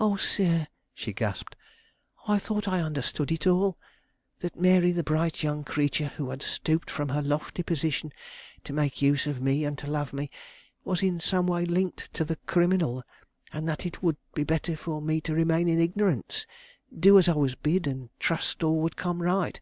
"Oh, 0.00 0.16
sir," 0.16 0.68
she 0.94 1.12
gasped, 1.12 1.54
"I 2.26 2.38
thought 2.38 2.66
I 2.66 2.80
understood 2.80 3.30
it 3.30 3.46
all; 3.46 3.76
that 4.38 4.58
Mary, 4.58 4.90
the 4.90 5.04
bright 5.04 5.42
young 5.42 5.64
creature, 5.64 6.08
who 6.16 6.30
had 6.30 6.40
stooped 6.42 6.90
from 6.90 7.10
her 7.10 7.20
lofty 7.20 7.62
position 7.62 8.10
to 8.64 8.72
make 8.72 9.02
use 9.02 9.26
of 9.26 9.42
me 9.42 9.66
and 9.66 9.76
to 9.76 9.86
love 9.86 10.14
me, 10.14 10.30
was 10.82 11.02
in 11.02 11.20
some 11.20 11.46
way 11.46 11.66
linked 11.66 12.10
to 12.14 12.24
the 12.24 12.36
criminal, 12.46 13.02
and 13.52 13.68
that 13.68 13.84
it 13.84 14.02
would 14.02 14.16
be 14.34 14.44
better 14.44 14.78
for 14.78 15.02
me 15.02 15.20
to 15.20 15.34
remain 15.34 15.68
in 15.68 15.78
ignorance, 15.78 16.46
do 16.98 17.18
as 17.18 17.28
I 17.28 17.34
was 17.34 17.54
bid, 17.54 17.86
and 17.86 18.08
trust 18.18 18.62
all 18.64 18.80
would 18.80 18.96
come 18.96 19.20
right. 19.22 19.60